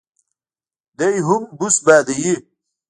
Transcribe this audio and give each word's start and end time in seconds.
دی 0.99 1.15
هم 1.27 1.41
بوس 1.57 1.75
بادوي. 1.85 2.33